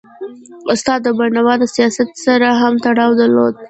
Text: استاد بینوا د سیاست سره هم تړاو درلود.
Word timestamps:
استاد 0.73 1.01
بینوا 1.17 1.53
د 1.59 1.63
سیاست 1.75 2.09
سره 2.25 2.47
هم 2.61 2.73
تړاو 2.85 3.11
درلود. 3.21 3.55